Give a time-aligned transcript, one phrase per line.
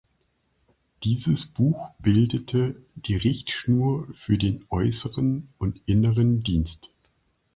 [1.03, 6.89] Dieses Buch bildete die Richtschnur für den äußeren und inneren Dienst.